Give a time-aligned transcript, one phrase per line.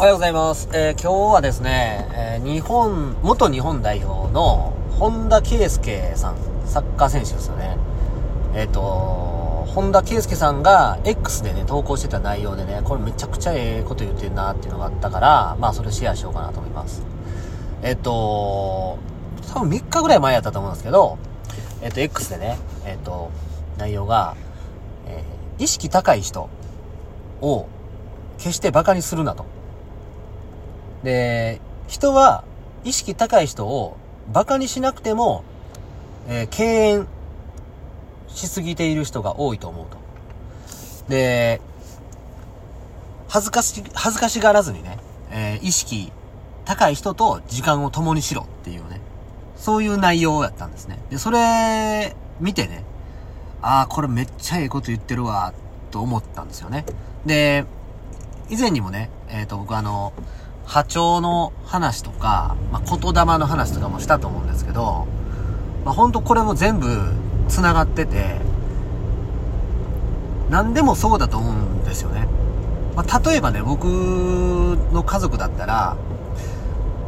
[0.00, 0.68] おはようございます。
[0.72, 6.36] えー今日はですね、えー日本、元日本代表の本田圭佑さん、
[6.66, 7.76] サッカー選手ですよね。
[8.54, 8.80] えっ、と、
[9.66, 17.02] 本田圭佑さんが X でね、投稿してた内容でね、これめちゃくちゃええこと言ってんなっていうのがあったから、まあそれシェアしようかなと思います。
[17.82, 19.00] えっ、と、
[19.52, 21.18] 多分3日ぐらい前やったと思うんですけど、
[21.82, 23.32] えっ、と、X でね、えっ、と、
[23.78, 24.36] 内容が、
[25.08, 25.24] え
[25.58, 26.48] 意識高い人
[27.40, 27.66] を
[28.38, 29.57] 決して馬鹿にするなと。
[31.02, 32.44] で、人は
[32.84, 33.96] 意識高い人を
[34.30, 35.44] 馬鹿にしなくても、
[36.28, 37.06] えー敬遠
[38.28, 39.96] しすぎている人が多いと思うと。
[41.08, 41.60] で、
[43.28, 44.98] 恥ずかし、恥ずかしがらずにね、
[45.30, 46.12] えー意識
[46.64, 49.00] 高い人と時間を共にしろっていうね、
[49.56, 50.98] そういう内容やったんですね。
[51.10, 52.84] で、それ、見てね、
[53.62, 55.52] ああ、これめっちゃええこと言ってるわ、
[55.90, 56.84] と思ったんですよね。
[57.24, 57.64] で、
[58.50, 60.12] 以前にもね、えっ、と、僕あの、
[60.68, 65.06] 波長の話とか、まあ、言霊の話とかもしたと思うんですけど、
[65.86, 67.10] まあ、ほんとこれも全部
[67.48, 68.36] 繋がってて、
[70.50, 72.28] 何でもそうだと思うんですよね。
[72.94, 73.86] まあ、例えばね、僕
[74.92, 75.96] の家族だったら、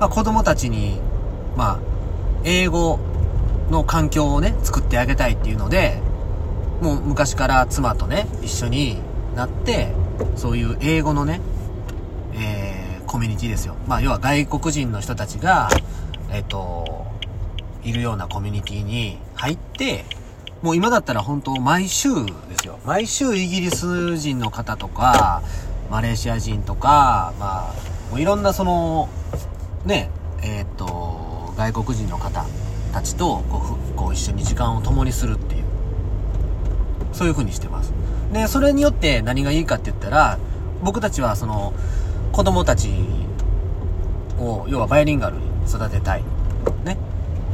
[0.00, 0.98] まあ、子供たちに、
[1.54, 1.80] まあ、
[2.44, 2.98] 英語
[3.70, 6.00] の環境をね、作ってあげたいっていうので、
[6.80, 9.02] もう昔から妻とね、一緒に
[9.36, 9.92] なって、
[10.34, 11.42] そういう英語のね、
[13.10, 13.74] コミュニティですよ。
[13.88, 15.68] まあ、要は外国人の人たちが、
[16.30, 17.08] えっ、と、
[17.82, 20.04] いるようなコミュニティに入って、
[20.62, 22.78] もう今だったら本当毎週ですよ。
[22.84, 25.42] 毎週イギリス人の方とか、
[25.90, 27.74] マレーシア人とか、まあ、
[28.12, 29.08] もういろんなその、
[29.84, 30.08] ね、
[30.44, 32.46] えっ、と、外国人の方
[32.92, 35.64] たちとこうこう一緒に時間を共にするっていう。
[37.12, 37.92] そういう風にしてます。
[38.32, 40.38] で、それによって何がいいかって言ったら、
[40.84, 41.72] 僕たちはその、
[42.32, 42.90] 子供たち
[44.38, 46.22] を、要はバイリンガルに育てたい。
[46.84, 46.96] ね。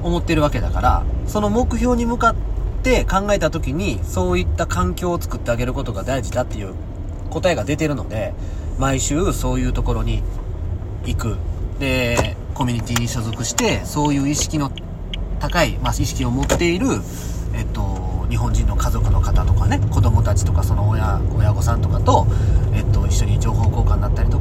[0.03, 2.35] 思ってるわけだから、その目標に向かっ
[2.83, 6.75] て考えた時に、そういった環境を作ってあげることが大事だっていう
[7.31, 8.35] 答えが出てるので、
[8.79, 10.23] 毎週そういうところに
[11.05, 11.37] 行く。
[11.79, 14.71] で、コミュニティに所属して、そういう意識の
[15.41, 16.87] 高い、まあ、意識を持っている、
[17.55, 22.27] えっと、日本人の家族の方とかね、子供たちとかその親、親御さんとかと、
[22.75, 23.36] えっと、一緒に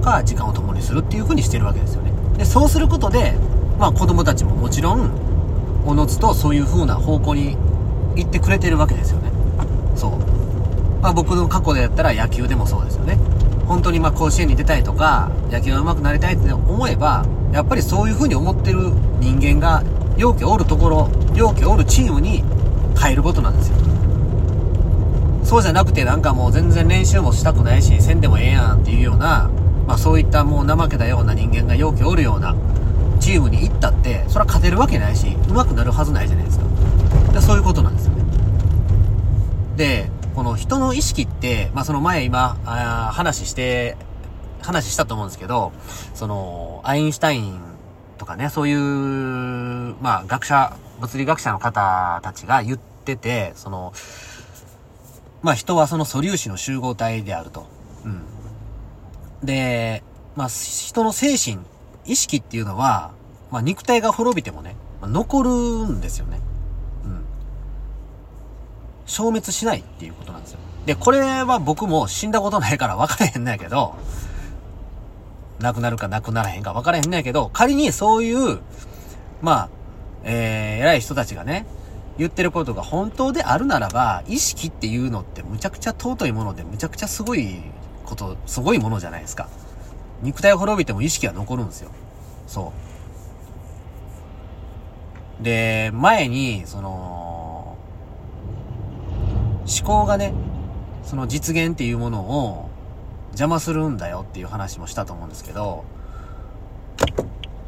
[0.06, 2.12] か、時間を共にするっていう風にしてるわけですよね。
[2.38, 3.34] で、そうすることで、
[3.80, 5.10] まあ子供たちももちろん、
[5.86, 7.58] おのずとそういう風な方向に
[8.16, 9.32] 行ってくれてるわけですよね。
[9.96, 10.12] そう。
[11.02, 13.18] まあ僕の過去でやったら野球でもそうですよね。
[13.68, 19.84] 本当にまあ甲子園に出たいとか、野球が上手くなりたいって思えば、やっぱりそういう風に思ってる人間が、
[20.18, 22.44] 容器おるところ、容器おるチームに
[22.98, 23.76] 変えることなんですよ。
[25.44, 29.50] そうじゃなくてなんかもう全然練習もしたくないし、せんでもええやんっていうような、
[29.88, 32.56] まあそういったもう怠けたような人間が容器おるような
[33.20, 36.66] チームに行ったって、それは勝てるわけないし、上手くなるはずないじゃないですか。
[37.34, 38.24] でそういうことなんですよね。
[39.78, 43.98] で、この人の意識って、まあその前今、あ話して、
[44.62, 45.72] 話したと思うんですけど、
[46.14, 47.60] その、アインシュタイン
[48.18, 53.94] とかね、そういう、まあ学者、物理学者の方たちが言ってて、その、
[55.42, 57.68] まあ人はその素粒子の集合体であると。
[58.04, 58.22] うん。
[59.44, 60.04] で、
[60.36, 61.60] まあ人の精神、
[62.06, 63.12] 意識っていうのは、
[63.52, 65.52] まあ肉体が滅びてもね、まあ残る
[65.88, 66.40] んですよね。
[67.06, 67.26] うん。
[69.06, 70.60] 消滅しないっていうことなんですよ。
[70.86, 73.96] で、これは僕も死んだことないから分からへんのやけど、
[75.60, 78.60] 亡くなるか亡くならへんか分からへんのやけど、仮にそういう、
[79.42, 79.70] まあ、
[80.24, 81.66] えー、偉い人たちがね、
[82.18, 87.62] 言ってることが本当であるならば、意識っていうのってむちゃくちゃ尊いもので、むちゃくちゃすごい
[88.06, 89.50] こと、すごいものじゃないですか。
[90.22, 91.92] 肉体滅びても意識は残るんですよ。
[92.48, 92.72] そ
[95.42, 95.44] う。
[95.44, 97.78] で、前に、その、
[99.68, 100.34] 思考がね、
[101.04, 102.70] その実現っていうものを
[103.30, 105.84] 邪魔するんだよっていう話もしたと思うんですけど、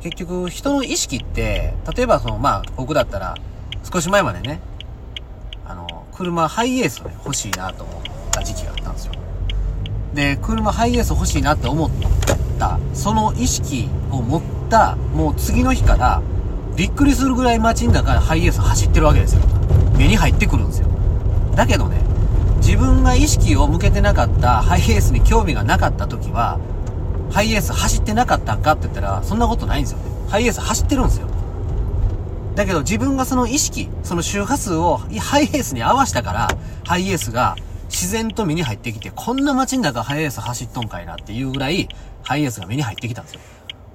[0.01, 3.35] 結局人の意識って、例えばその、まあ僕だったら
[3.91, 4.59] 少し前までね、
[5.65, 8.73] あの、車ハイエースをね、欲しいなと思った時期が
[10.13, 10.38] で。
[10.42, 11.89] 車ハイエース欲しいなって思っ
[12.59, 16.21] た、その意識を持った、もう次の日から、
[16.75, 19.42] びっくりするぐらい街の中でハイエース走ってるわけですよ。
[19.98, 20.88] 目に入ってくるんですよ。
[21.56, 21.98] だけどね、
[22.57, 26.59] 自分が意識を向けてなかったハイエースに興味がなかった時は、
[27.31, 30.04] ハイエース走ってなかったんかって言ったら、そんなことないんですよね。
[30.30, 31.27] ハイエース走ってるんですよ。
[32.56, 36.48] だけど自分がその意識、その周波数をハイエースに合わせたから、
[36.86, 37.56] ハイエースが
[37.89, 41.89] 自然と目に入ってきて、こんな街の中ハイエース走っとんかいなっていうぐらい、
[42.23, 43.41] ハイエースが目に入ってきたんですよ。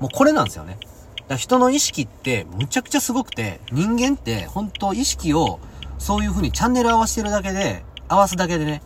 [0.00, 0.78] もうこれなんですよね。
[0.80, 5.60] だから人の意識ってむちゃくちゃすごくて、人間って本当意識を
[5.98, 8.82] そういう風にチャンネル合わせてるだけで、合わすだけでね、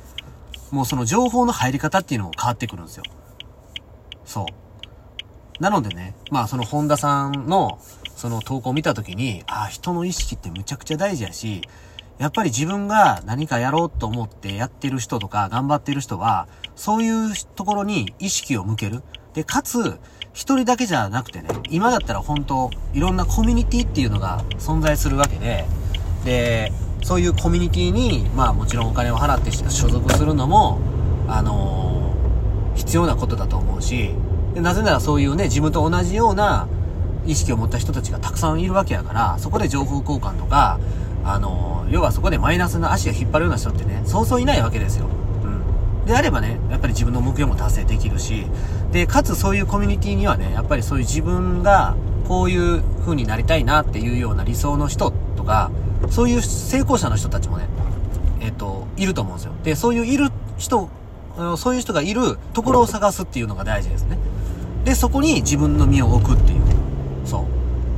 [0.70, 3.04] もうその情報の入り方っていうのも変わってくるんですよ。
[4.24, 5.62] そう。
[5.62, 7.78] なのでね、まあその本田さんの
[8.16, 11.62] その投稿を見たときに、ああ、人の意識ってむちゃくちゃ大事やし、
[12.18, 19.02] やっぱり自分が何かやろうと思ってやってる人とか頑張ってる人は、そういうところに意識を向ける。
[19.34, 19.98] で、かつ、
[20.32, 25.66] 一人だけじゃなくてね、今だったら本当、いろんなコミュニティっていうのが存在するわけで、
[26.24, 26.72] で、
[27.02, 30.80] そういうコミュニティに、まあもちろんお金を払って所属するのも、
[31.28, 34.10] あのー、必要なことだと思うし、
[34.54, 36.68] でなぜならそういうね、自分と同じような
[37.26, 40.78] 意識を持った人たちがたくさんいるわけやから、そこで情報交換とか、
[41.26, 45.08] あの、要はそこでマイナスな足が引っ張るような人ってね、そうそういないわけですよ。
[45.42, 46.06] うん。
[46.06, 48.46] であればね、やっぱり自分の目標も達成できるし、
[48.92, 51.96] で、かつそういうコミュニティにはね、やっぱりそういう自分が
[52.28, 55.72] こういう風になりたいなっていうような理想の人とか、
[56.10, 57.66] そういう成功者の人たちもね、
[58.40, 59.52] えっ、と、いると思うんですよ。
[59.64, 60.88] で、そういういる人、
[61.56, 64.16] そういう人がいるところを探すっていうのが大事ですね。
[64.84, 66.60] で、そこに自分の身を置くっていう。
[67.24, 67.44] そう。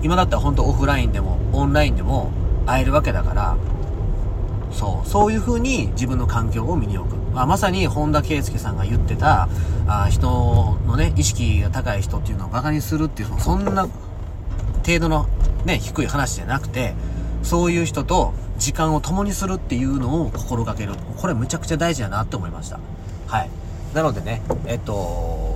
[0.02, 2.30] 今だったら本当オフラインでも、オンラインでも
[2.68, 3.56] 会えるわけだから、
[4.72, 5.08] そう。
[5.08, 7.16] そういう風に自分の環境を身に置く。
[7.34, 9.48] まあ、まさに本田圭佑さんが言ってた、
[9.86, 13.88] あ人のね、意識が高い人っていうのを馬鹿にするっていうのそんな
[14.84, 15.26] 程度の
[15.64, 16.94] ね、低い話じゃなくて、
[17.42, 20.92] そういう人と時間を共にするっていうのを心がける。
[21.16, 22.78] これむちゃくちゃ大事だなって思いました。
[23.26, 23.50] はい。
[23.94, 25.47] なのでね、えっと、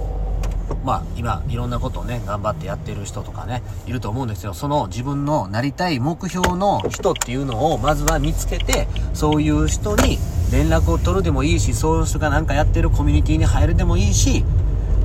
[0.84, 4.54] まあ今いろんなことをね、頑張ってやってる人とかね、いると思うんですよ。
[4.54, 10.18] その自分のなりたい目標の人っていうのをまずは見つけて、そういう人に
[10.52, 14.44] 連絡を取るでもいいし、そういう人がなんかやってるコミュニティに入るでもいいし、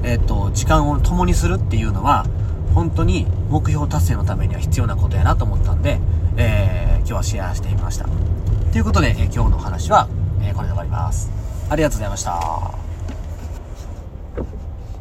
[0.04, 2.26] えっと、時間を共にするっていうのは、
[2.74, 6.00] 本当に目標達成のためには必要なことやなと思ったんで、
[6.38, 8.06] えー、今日はシェアしてみました。
[8.72, 10.08] ということで、えー、今日の話は、
[10.42, 11.32] え、これで終わります。
[11.70, 12.87] ありがとうございました。